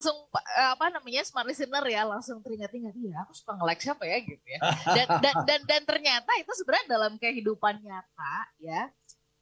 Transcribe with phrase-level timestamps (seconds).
[0.00, 4.16] langsung eh, apa namanya smart listener ya langsung teringat-ingat ya aku suka nge-like siapa ya
[4.24, 4.60] gitu ya
[4.96, 8.88] dan dan dan, dan ternyata itu sebenarnya dalam kehidupan nyata ya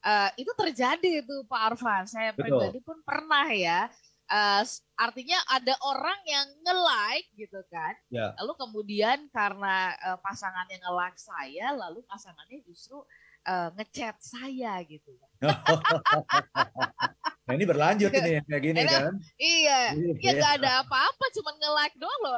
[0.02, 2.42] uh, itu terjadi itu Pak Arfan saya Betul.
[2.58, 3.86] pribadi pun pernah ya
[4.34, 4.66] uh,
[4.98, 8.34] artinya ada orang yang nge-like gitu kan ya.
[8.42, 12.98] lalu kemudian karena uh, pasangan yang nge-like saya lalu pasangannya justru
[13.46, 15.14] uh, ngechat saya gitu
[17.48, 19.16] Nah ini berlanjut ini kayak gini kan?
[19.40, 22.36] Iya, ya gak ada apa-apa, cuma nge-like doang loh.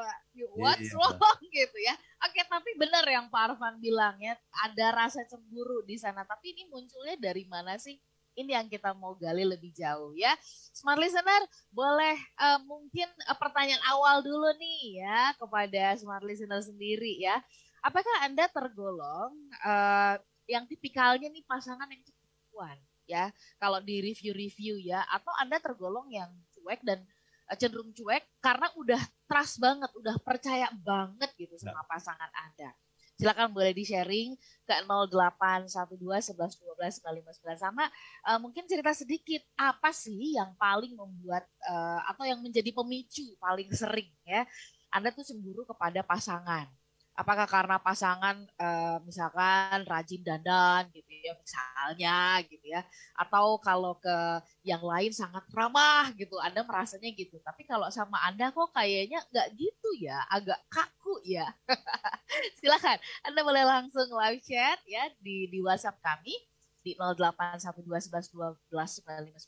[0.55, 0.95] What's iya.
[0.95, 1.99] wrong gitu ya?
[2.23, 6.23] Oke, tapi benar yang Pak Arfan bilang ya, ada rasa cemburu di sana.
[6.23, 7.99] Tapi ini munculnya dari mana sih?
[8.39, 10.31] Ini yang kita mau gali lebih jauh ya.
[10.71, 11.43] Smart listener,
[11.75, 17.43] boleh uh, mungkin uh, pertanyaan awal dulu nih ya kepada smart listener sendiri ya.
[17.83, 19.35] Apakah Anda tergolong
[19.67, 22.79] uh, yang tipikalnya nih pasangan yang cepuan?
[23.11, 23.25] Ya.
[23.59, 27.03] Kalau di review-review ya atau Anda tergolong yang cuek dan
[27.51, 32.71] eh, cenderung cuek karena udah trust banget, udah percaya banget gitu sama pasangan Anda.
[33.21, 34.33] Silakan boleh di-sharing
[34.65, 37.85] ke 0812 11 12 959 sama
[38.25, 43.69] uh, mungkin cerita sedikit apa sih yang paling membuat uh, atau yang menjadi pemicu paling
[43.77, 44.49] sering ya
[44.89, 46.65] Anda tuh cemburu kepada pasangan
[47.15, 52.81] apakah karena pasangan uh, misalkan rajin dandan gitu ya misalnya gitu ya
[53.19, 54.17] atau kalau ke
[54.65, 57.37] yang lain sangat ramah gitu Anda merasanya gitu.
[57.43, 61.51] Tapi kalau sama Anda kok kayaknya nggak gitu ya agak kaku ya.
[62.63, 66.33] Silakan Anda boleh langsung live chat ya di di WhatsApp kami
[66.81, 68.73] di 0812111299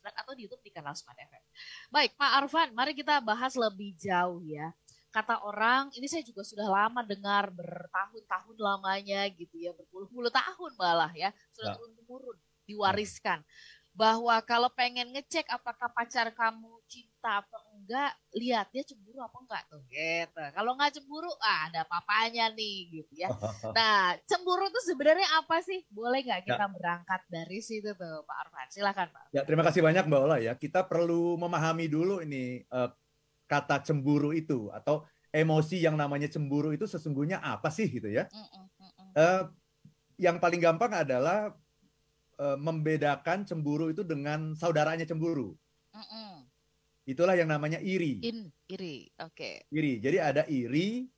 [0.05, 1.43] atau di YouTube di kanal Smart FM.
[1.89, 4.69] Baik, Pak Arfan, mari kita bahas lebih jauh ya
[5.13, 11.13] kata orang ini saya juga sudah lama dengar bertahun-tahun lamanya gitu ya berpuluh-puluh tahun malah
[11.13, 11.77] ya sudah ya.
[11.77, 13.45] turun temurun diwariskan.
[13.93, 19.63] Bahwa kalau pengen ngecek apakah pacar kamu cinta apa enggak lihat dia cemburu apa enggak
[19.69, 20.45] tuh gitu.
[20.57, 23.29] Kalau nggak cemburu ah ada papanya nih gitu ya.
[23.77, 25.85] Nah cemburu itu sebenarnya apa sih?
[25.93, 26.73] Boleh nggak kita ya.
[26.73, 28.69] berangkat dari situ tuh Pak Arfan?
[28.73, 29.25] Silakan Pak.
[29.37, 30.57] Ya terima kasih banyak Mbak Ola ya.
[30.57, 32.89] Kita perlu memahami dulu ini uh,
[33.51, 38.29] kata cemburu itu atau emosi yang namanya cemburu itu sesungguhnya apa sih gitu ya?
[39.17, 39.49] Uh,
[40.21, 41.57] yang paling gampang adalah
[42.39, 45.57] uh, membedakan cemburu itu dengan saudaranya cemburu.
[47.03, 48.23] Itulah yang namanya iri.
[48.23, 49.35] In, iri, oke.
[49.35, 49.55] Okay.
[49.75, 49.99] Iri.
[49.99, 51.11] Jadi ada iri,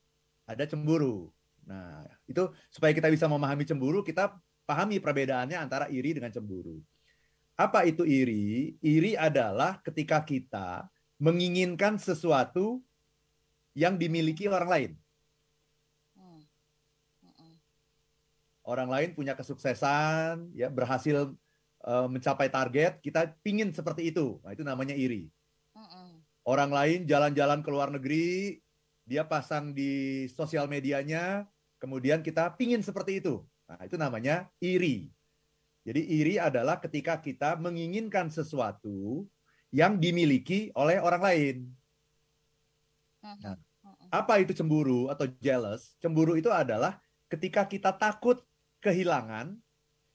[0.48, 1.28] ada cemburu.
[1.68, 4.32] Nah, itu supaya kita bisa memahami cemburu, kita
[4.64, 6.80] pahami perbedaannya antara iri dengan cemburu.
[7.54, 8.74] Apa itu iri?
[8.80, 12.82] Iri adalah ketika kita menginginkan sesuatu
[13.74, 14.90] yang dimiliki orang lain.
[16.14, 16.42] Hmm.
[18.62, 21.34] Orang lain punya kesuksesan, ya berhasil
[21.84, 24.38] uh, mencapai target, kita pingin seperti itu.
[24.42, 25.30] Nah, itu namanya iri.
[26.44, 28.60] Orang lain jalan-jalan ke luar negeri,
[29.08, 31.48] dia pasang di sosial medianya,
[31.80, 33.40] kemudian kita pingin seperti itu.
[33.64, 35.08] Nah, itu namanya iri.
[35.88, 39.24] Jadi iri adalah ketika kita menginginkan sesuatu
[39.74, 41.56] yang dimiliki oleh orang lain.
[43.26, 43.58] Nah,
[44.14, 45.98] apa itu cemburu atau jealous?
[45.98, 48.38] Cemburu itu adalah ketika kita takut
[48.78, 49.58] kehilangan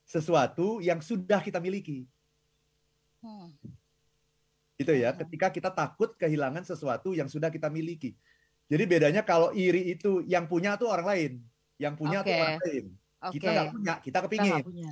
[0.07, 2.07] sesuatu yang sudah kita miliki.
[3.19, 3.51] Hmm.
[4.79, 8.15] Itu ya, ketika kita takut kehilangan sesuatu yang sudah kita miliki.
[8.71, 11.31] Jadi bedanya kalau iri itu yang punya tuh orang lain,
[11.75, 12.31] yang punya okay.
[12.31, 12.85] tuh orang lain.
[13.19, 13.31] Okay.
[13.35, 14.55] Kita nggak punya, kita kepingin.
[14.55, 14.91] Kita punya.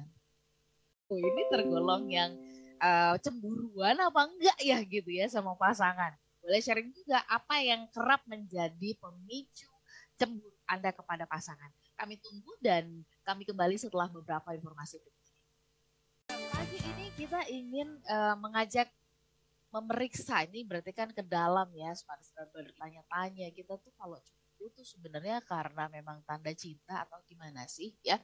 [1.08, 2.36] Oh, ini tergolong yang
[2.82, 6.14] uh, cemburuan apa enggak ya gitu ya sama pasangan.
[6.42, 9.70] Boleh sharing juga apa yang kerap menjadi pemicu
[10.18, 11.70] cemburu Anda kepada pasangan.
[11.98, 15.18] Kami tunggu dan kami kembali setelah beberapa informasi berikut
[16.28, 18.90] Pagi ini kita ingin uh, mengajak
[19.72, 24.18] memeriksa ini berarti kan ke dalam ya, seperti bertanya-tanya kita tuh kalau
[24.62, 28.18] itu sebenarnya karena memang tanda cinta atau gimana sih ya?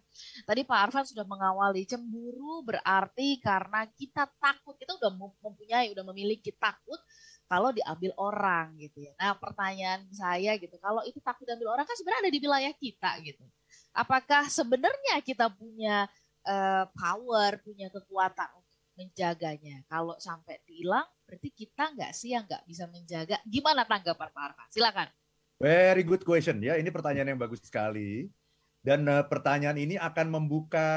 [0.44, 5.12] Tadi Pak Arfan sudah mengawali cemburu berarti karena kita takut, kita udah
[5.42, 6.98] mempunyai, udah memiliki takut
[7.46, 9.14] kalau diambil orang gitu ya.
[9.20, 13.12] Nah pertanyaan saya gitu, kalau itu takut diambil orang kan sebenarnya ada di wilayah kita
[13.22, 13.46] gitu.
[13.94, 16.10] Apakah sebenarnya kita punya
[16.50, 18.50] uh, power, punya kekuatan
[18.98, 19.86] menjaganya?
[19.86, 23.38] Kalau sampai hilang, berarti kita nggak sih yang nggak bisa menjaga?
[23.46, 24.68] Gimana tanggapan Pak Arfan?
[24.74, 25.10] Silakan.
[25.64, 26.76] Very good question ya.
[26.76, 28.28] Ini pertanyaan yang bagus sekali.
[28.84, 30.90] Dan uh, pertanyaan ini akan membuka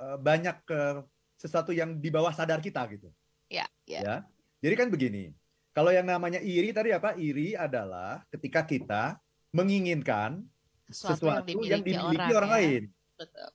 [0.00, 1.04] uh, banyak ke
[1.36, 3.12] sesuatu yang di bawah sadar kita gitu.
[3.52, 4.00] Ya, ya.
[4.00, 4.16] ya.
[4.64, 5.36] Jadi kan begini.
[5.76, 7.12] Kalau yang namanya iri tadi apa?
[7.20, 9.20] Iri adalah ketika kita
[9.52, 10.40] menginginkan
[10.88, 12.56] sesuatu, sesuatu yang dimiliki, yang dimiliki orang, orang ya.
[12.56, 12.82] lain.
[13.20, 13.48] Betul.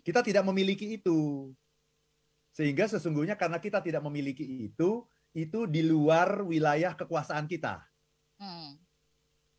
[0.00, 1.52] Kita tidak memiliki itu.
[2.56, 5.04] Sehingga sesungguhnya karena kita tidak memiliki itu,
[5.36, 7.84] itu di luar wilayah kekuasaan kita.
[8.40, 8.81] Hmm.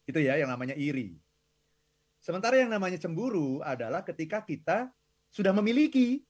[0.04, 1.16] Itu ya yang namanya iri.
[2.24, 4.88] Sementara yang namanya cemburu adalah ketika kita
[5.28, 6.24] sudah memiliki,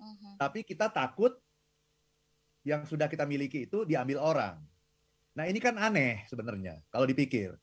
[0.00, 0.40] uh-huh.
[0.40, 1.36] tapi kita takut
[2.64, 4.56] yang sudah kita miliki itu diambil orang.
[5.36, 7.56] Nah ini kan aneh sebenarnya kalau dipikir.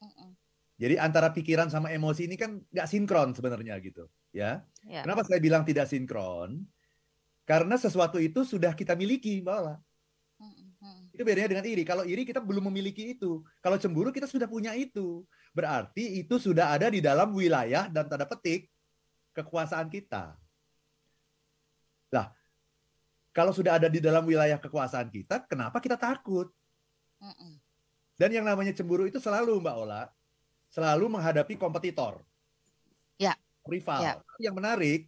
[0.00, 0.30] Uh-uh.
[0.78, 4.62] Jadi antara pikiran sama emosi ini kan nggak sinkron sebenarnya gitu, ya.
[4.86, 5.02] Yeah.
[5.02, 6.62] Kenapa saya bilang tidak sinkron?
[7.42, 9.76] Karena sesuatu itu sudah kita miliki, Mbak Ola.
[11.18, 11.82] Itu bedanya dengan iri.
[11.82, 13.42] Kalau iri kita belum memiliki itu.
[13.58, 15.26] Kalau cemburu kita sudah punya itu.
[15.50, 18.70] Berarti itu sudah ada di dalam wilayah dan tanda petik
[19.34, 20.38] kekuasaan kita.
[22.14, 22.30] Lah,
[23.34, 26.54] kalau sudah ada di dalam wilayah kekuasaan kita, kenapa kita takut?
[28.14, 30.06] Dan yang namanya cemburu itu selalu Mbak Ola,
[30.70, 32.22] selalu menghadapi kompetitor.
[33.18, 33.34] Ya.
[33.66, 34.06] Rival.
[34.06, 34.12] Ya.
[34.38, 35.00] Yang menarik,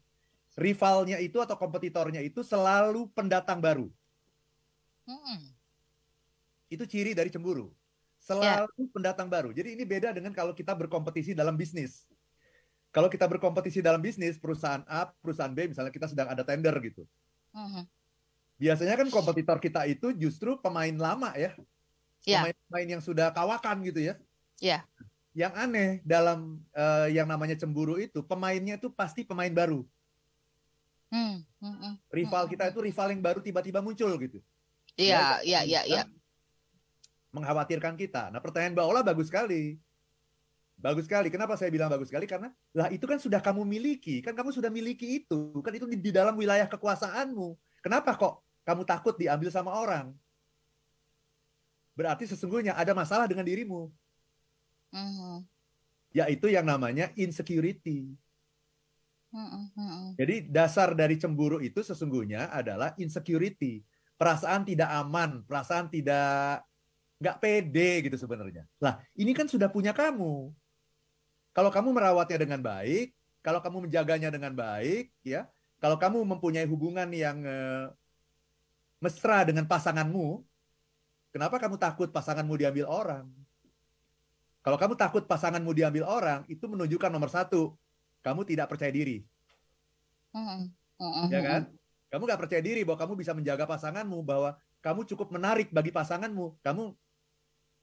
[0.58, 3.86] rivalnya itu atau kompetitornya itu selalu pendatang baru.
[5.06, 5.59] Hmm.
[6.70, 7.74] Itu ciri dari cemburu.
[8.22, 8.90] Selalu yeah.
[8.94, 9.50] pendatang baru.
[9.50, 12.06] Jadi ini beda dengan kalau kita berkompetisi dalam bisnis.
[12.94, 17.02] Kalau kita berkompetisi dalam bisnis, perusahaan A, perusahaan B, misalnya kita sedang ada tender gitu.
[17.50, 17.84] Uh-huh.
[18.60, 21.54] Biasanya kan kompetitor kita itu justru pemain lama ya.
[22.22, 22.46] Yeah.
[22.46, 24.14] Pemain-pemain yang sudah kawakan gitu ya.
[24.62, 24.82] Iya.
[24.82, 24.82] Yeah.
[25.30, 29.86] Yang aneh dalam uh, yang namanya cemburu itu, pemainnya itu pasti pemain baru.
[31.10, 34.38] Hmm, hmm, hmm, rival kita itu rival yang baru tiba-tiba muncul gitu.
[34.94, 36.02] Iya, iya, iya, iya
[37.30, 38.30] mengkhawatirkan kita.
[38.34, 39.78] Nah, pertanyaan Mbak Ola bagus sekali.
[40.80, 41.28] Bagus sekali.
[41.28, 42.24] Kenapa saya bilang bagus sekali?
[42.24, 46.00] Karena lah itu kan sudah kamu miliki, kan kamu sudah miliki itu, kan itu di,
[46.00, 47.52] di dalam wilayah kekuasaanmu.
[47.84, 50.16] Kenapa kok kamu takut diambil sama orang?
[51.92, 53.92] Berarti sesungguhnya ada masalah dengan dirimu.
[54.90, 55.44] Uh-huh.
[56.16, 58.08] Yaitu yang namanya insecurity.
[59.30, 60.16] Uh-huh.
[60.16, 63.84] Jadi dasar dari cemburu itu sesungguhnya adalah insecurity.
[64.16, 66.64] Perasaan tidak aman, perasaan tidak
[67.20, 68.64] nggak pede gitu sebenarnya.
[68.80, 70.48] Lah, ini kan sudah punya kamu.
[71.52, 73.12] Kalau kamu merawatnya dengan baik,
[73.44, 75.44] kalau kamu menjaganya dengan baik, ya,
[75.76, 77.92] kalau kamu mempunyai hubungan yang uh,
[79.04, 80.40] mesra dengan pasanganmu,
[81.28, 83.28] kenapa kamu takut pasanganmu diambil orang?
[84.60, 87.76] Kalau kamu takut pasanganmu diambil orang, itu menunjukkan nomor satu,
[88.24, 89.24] kamu tidak percaya diri.
[91.32, 91.62] Ya kan?
[92.12, 96.60] Kamu nggak percaya diri bahwa kamu bisa menjaga pasanganmu, bahwa kamu cukup menarik bagi pasanganmu.
[96.60, 96.92] Kamu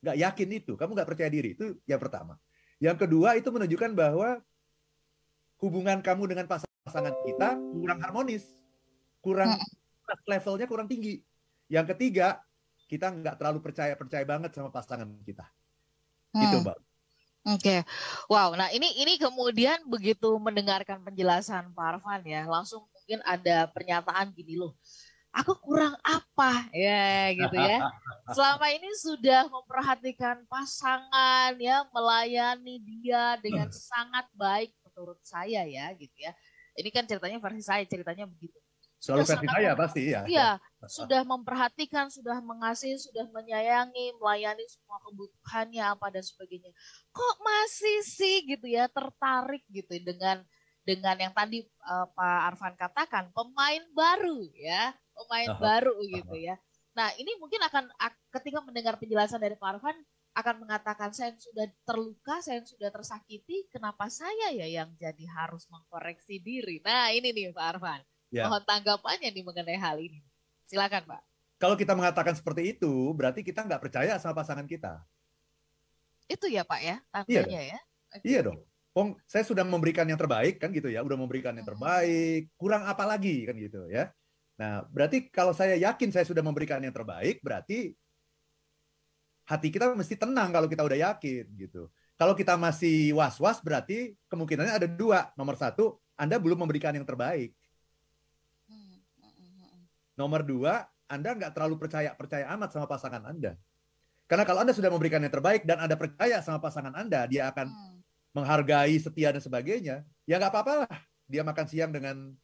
[0.07, 1.51] nggak yakin itu, kamu nggak percaya diri.
[1.51, 2.39] Itu yang pertama.
[2.80, 4.39] Yang kedua itu menunjukkan bahwa
[5.59, 8.48] hubungan kamu dengan pasangan kita kurang harmonis,
[9.19, 9.59] kurang
[10.24, 11.19] levelnya kurang tinggi.
[11.68, 12.39] Yang ketiga,
[12.88, 15.44] kita nggak terlalu percaya percaya banget sama pasangan kita.
[16.31, 16.44] Hmm.
[16.48, 16.77] Itu mbak.
[17.48, 17.80] Oke, okay.
[18.27, 18.51] wow.
[18.59, 24.59] Nah ini ini kemudian begitu mendengarkan penjelasan Pak Arfan ya, langsung mungkin ada pernyataan gini
[24.59, 24.75] loh
[25.37, 27.85] aku kurang apa ya gitu ya.
[28.35, 36.13] Selama ini sudah memperhatikan pasangan ya, melayani dia dengan sangat baik menurut saya ya gitu
[36.17, 36.33] ya.
[36.77, 38.57] Ini kan ceritanya versi saya, ceritanya begitu.
[38.97, 40.21] Selalu versi saya pasti ya.
[40.25, 40.49] Iya,
[40.97, 46.73] sudah memperhatikan, sudah mengasihi, sudah menyayangi, melayani semua kebutuhannya apa dan sebagainya.
[47.13, 50.41] Kok masih sih gitu ya tertarik gitu dengan
[50.87, 56.55] dengan yang tadi uh, Pak Arfan katakan pemain baru ya pemain uh baru gitu ya.
[56.93, 57.89] Nah ini mungkin akan
[58.39, 59.97] ketika mendengar penjelasan dari Pak Arfan
[60.37, 65.25] akan mengatakan saya yang sudah terluka saya yang sudah tersakiti kenapa saya ya yang jadi
[65.33, 66.77] harus mengkoreksi diri?
[66.85, 68.01] Nah ini nih Pak Arfan.
[68.27, 68.44] Ya.
[68.44, 70.19] mohon tanggapannya nih mengenai hal ini.
[70.68, 71.21] Silakan Pak.
[71.57, 74.99] Kalau kita mengatakan seperti itu berarti kita nggak percaya sama pasangan kita.
[76.27, 77.80] Itu ya Pak ya tandanya iya ya.
[78.21, 78.59] Iya dong.
[79.30, 83.45] Saya sudah memberikan yang terbaik kan gitu ya, udah memberikan yang terbaik, kurang apa lagi
[83.45, 84.09] kan gitu ya.
[84.57, 87.94] Nah, berarti kalau saya yakin saya sudah memberikan yang terbaik, berarti
[89.47, 91.87] hati kita mesti tenang kalau kita udah yakin gitu.
[92.18, 95.30] Kalau kita masih was-was, berarti kemungkinannya ada dua.
[95.37, 97.54] Nomor satu, Anda belum memberikan yang terbaik.
[100.18, 103.54] Nomor dua, Anda nggak terlalu percaya percaya amat sama pasangan Anda.
[104.26, 107.69] Karena kalau Anda sudah memberikan yang terbaik dan Anda percaya sama pasangan Anda, dia akan
[107.69, 107.97] hmm
[108.37, 110.97] menghargai setia dan sebagainya, ya nggak apa-apa lah.
[111.26, 112.37] Dia makan siang dengan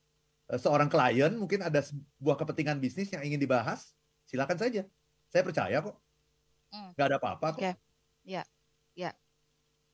[0.60, 3.96] seorang klien, mungkin ada sebuah kepentingan bisnis yang ingin dibahas,
[4.28, 4.84] silakan saja.
[5.32, 5.96] Saya percaya kok.
[6.98, 7.62] Nggak ada apa-apa kok.
[7.62, 8.44] Ya,
[8.94, 9.12] ya.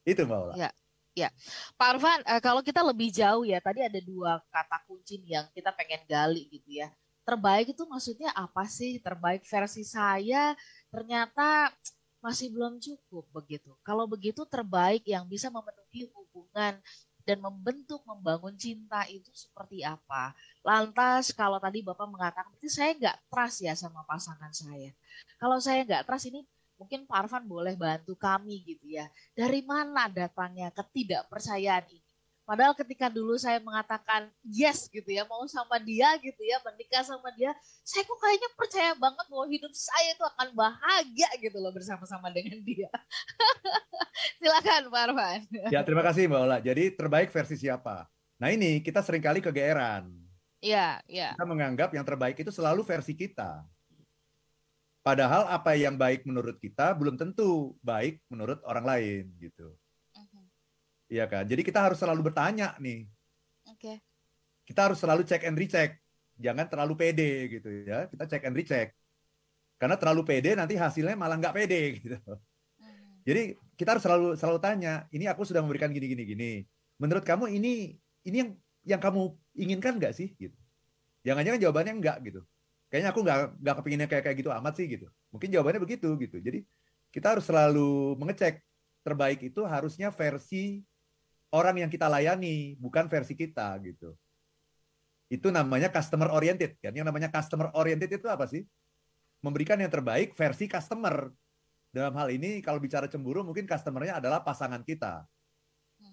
[0.07, 0.55] Itu Mbak Ola.
[0.57, 0.69] Ya.
[1.17, 1.27] Ya,
[1.75, 5.75] Pak Arfan, uh, kalau kita lebih jauh ya, tadi ada dua kata kunci yang kita
[5.75, 6.87] pengen gali gitu ya.
[7.27, 9.03] Terbaik itu maksudnya apa sih?
[9.03, 10.55] Terbaik versi saya
[10.87, 11.75] ternyata
[12.23, 13.75] masih belum cukup begitu.
[13.83, 16.79] Kalau begitu terbaik yang bisa memenuhi hubungan
[17.29, 20.33] dan membentuk, membangun cinta itu seperti apa.
[20.65, 24.89] Lantas kalau tadi Bapak mengatakan, berarti saya nggak trust ya sama pasangan saya.
[25.37, 26.41] Kalau saya nggak trust ini
[26.81, 29.05] mungkin Pak Arfan boleh bantu kami gitu ya.
[29.37, 31.98] Dari mana datangnya ketidakpercayaan ini?
[32.49, 37.29] Padahal ketika dulu saya mengatakan yes gitu ya, mau sama dia gitu ya, menikah sama
[37.37, 37.53] dia,
[37.85, 42.57] saya kok kayaknya percaya banget bahwa hidup saya itu akan bahagia gitu loh bersama-sama dengan
[42.65, 42.89] dia.
[44.41, 45.41] Silakan Pak Arfan.
[45.69, 46.57] Ya terima kasih Mbak Ola.
[46.57, 48.09] Jadi terbaik versi siapa?
[48.41, 50.09] Nah ini kita sering kali kegeeran.
[50.57, 51.37] Iya, iya.
[51.37, 53.61] Kita menganggap yang terbaik itu selalu versi kita.
[55.05, 59.77] Padahal apa yang baik menurut kita belum tentu baik menurut orang lain gitu.
[61.09, 61.43] Iya kan?
[61.49, 63.09] Jadi kita harus selalu bertanya nih.
[63.65, 63.81] Oke.
[63.81, 63.95] Okay.
[64.69, 65.97] Kita harus selalu cek and recheck.
[66.37, 68.05] Jangan terlalu pede gitu ya.
[68.05, 68.93] Kita cek and recheck.
[69.81, 72.17] Karena terlalu pede nanti hasilnya malah nggak pede gitu.
[72.77, 73.25] Hmm.
[73.25, 76.51] Jadi kita harus selalu selalu tanya, ini aku sudah memberikan gini gini gini.
[77.01, 77.97] Menurut kamu ini
[78.29, 78.51] ini yang
[78.85, 80.55] yang kamu inginkan nggak sih gitu.
[81.25, 82.45] Jangan-jangan jawabannya enggak gitu.
[82.93, 85.07] Kayaknya aku nggak nggak kepinginnya kayak kayak gitu amat sih gitu.
[85.33, 86.37] Mungkin jawabannya begitu gitu.
[86.37, 86.59] Jadi
[87.09, 88.61] kita harus selalu mengecek
[89.01, 90.85] terbaik itu harusnya versi
[91.49, 94.13] orang yang kita layani, bukan versi kita gitu.
[95.29, 96.93] Itu namanya customer oriented kan.
[96.93, 98.65] Yang namanya customer oriented itu apa sih?
[99.45, 101.29] Memberikan yang terbaik versi customer.
[101.89, 105.25] Dalam hal ini kalau bicara cemburu mungkin customernya adalah pasangan kita.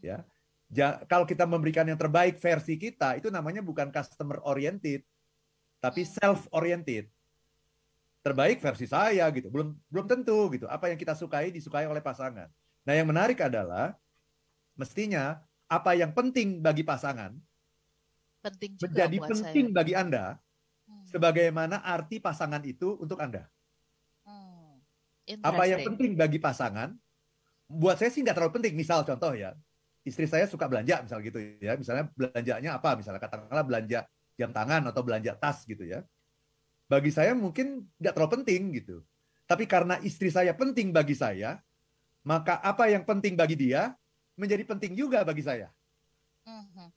[0.05, 0.25] Ya.
[0.67, 5.07] Ja, kalau kita memberikan yang terbaik versi kita itu namanya bukan customer oriented
[5.79, 7.07] tapi self oriented.
[8.27, 9.47] Terbaik versi saya gitu.
[9.53, 10.67] Belum belum tentu gitu.
[10.67, 12.51] Apa yang kita sukai disukai oleh pasangan.
[12.83, 13.95] Nah, yang menarik adalah
[14.77, 17.35] mestinya apa yang penting bagi pasangan
[18.47, 19.75] penting juga menjadi penting saya.
[19.75, 20.25] bagi Anda
[20.87, 21.05] hmm.
[21.11, 23.51] sebagaimana arti pasangan itu untuk Anda.
[24.23, 24.79] Hmm.
[25.43, 26.95] Apa yang penting bagi pasangan
[27.67, 28.75] buat saya sih nggak terlalu penting.
[28.79, 29.59] Misal contoh ya,
[30.07, 31.75] istri saya suka belanja misal gitu ya.
[31.75, 32.95] Misalnya belanjanya apa?
[32.95, 34.07] Misalnya katakanlah belanja
[34.39, 36.07] jam tangan atau belanja tas gitu ya.
[36.87, 39.03] Bagi saya mungkin nggak terlalu penting gitu.
[39.47, 41.59] Tapi karena istri saya penting bagi saya,
[42.27, 43.95] maka apa yang penting bagi dia
[44.37, 45.73] menjadi penting juga bagi saya.
[46.47, 46.89] Mm-hmm.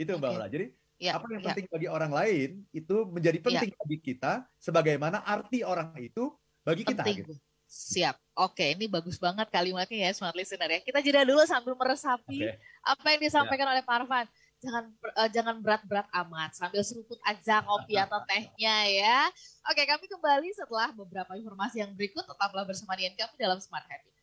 [0.00, 0.36] Itu Mbak okay.
[0.40, 0.46] Ola.
[0.48, 1.46] Jadi ya, apa yang ya.
[1.52, 3.44] penting bagi orang lain itu menjadi ya.
[3.44, 3.76] penting ya.
[3.78, 6.32] bagi kita sebagaimana arti orang itu
[6.64, 7.22] bagi penting.
[7.22, 7.30] kita.
[7.30, 7.34] Gitu.
[7.66, 8.16] Siap.
[8.36, 10.80] Oke, ini bagus banget kalimatnya ya smart listener ya.
[10.80, 12.56] Kita jeda dulu sambil meresapi okay.
[12.82, 13.72] apa yang disampaikan ya.
[13.76, 14.26] oleh Pak Arfan.
[14.56, 14.84] Jangan
[15.20, 19.18] uh, jangan berat-berat amat sambil seruput aja kopi atau tehnya ya.
[19.68, 24.15] Oke, kami kembali setelah beberapa informasi yang berikut tetaplah bersama dengan kami dalam Smart Happy.